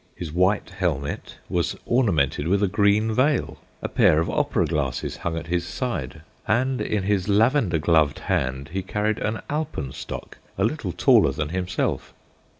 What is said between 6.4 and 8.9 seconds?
and in his lavender gloved hand he